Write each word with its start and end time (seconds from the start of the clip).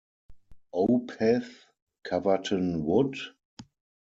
Opeth 0.71 1.71
coverten 2.01 2.83
"Would? 2.87 3.35